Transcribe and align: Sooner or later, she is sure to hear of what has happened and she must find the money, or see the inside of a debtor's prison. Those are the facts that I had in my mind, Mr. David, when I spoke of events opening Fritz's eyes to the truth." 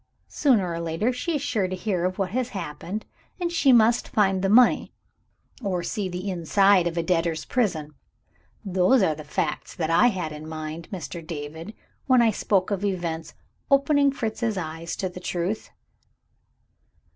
Sooner 0.29 0.71
or 0.73 0.79
later, 0.79 1.13
she 1.13 1.35
is 1.35 1.43
sure 1.43 1.67
to 1.67 1.75
hear 1.75 2.05
of 2.05 2.17
what 2.17 2.31
has 2.31 2.49
happened 2.57 3.05
and 3.39 3.51
she 3.51 3.71
must 3.71 4.07
find 4.09 4.41
the 4.41 4.49
money, 4.49 4.91
or 5.61 5.83
see 5.83 6.09
the 6.09 6.27
inside 6.27 6.87
of 6.87 6.97
a 6.97 7.03
debtor's 7.03 7.45
prison. 7.45 7.93
Those 8.65 9.03
are 9.03 9.13
the 9.13 9.23
facts 9.23 9.75
that 9.75 9.91
I 9.91 10.07
had 10.07 10.31
in 10.31 10.49
my 10.49 10.57
mind, 10.71 10.87
Mr. 10.91 11.21
David, 11.23 11.75
when 12.07 12.19
I 12.19 12.31
spoke 12.31 12.71
of 12.71 12.83
events 12.83 13.35
opening 13.69 14.11
Fritz's 14.11 14.57
eyes 14.57 14.95
to 14.95 15.07
the 15.07 15.19
truth." 15.19 15.69